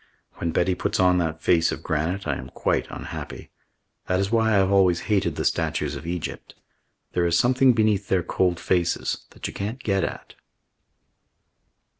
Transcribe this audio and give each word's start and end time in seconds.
When 0.37 0.49
Betty 0.49 0.73
puts 0.73 0.99
on 0.99 1.19
that 1.19 1.43
face 1.43 1.71
of 1.71 1.83
granite 1.83 2.25
I 2.27 2.35
am 2.37 2.49
quite 2.49 2.87
unhappy. 2.89 3.51
That 4.07 4.19
is 4.19 4.31
why 4.31 4.47
I 4.49 4.53
have 4.57 4.71
always 4.71 5.01
hated 5.01 5.35
the 5.35 5.45
statues 5.45 5.93
of 5.95 6.07
Egypt. 6.07 6.55
There 7.13 7.27
is 7.27 7.37
something 7.37 7.73
beneath 7.73 8.07
their 8.07 8.23
cold 8.23 8.59
faces 8.59 9.27
that 9.29 9.45
you 9.47 9.53
can't 9.53 9.77
get 9.83 10.03
at. 10.03 10.33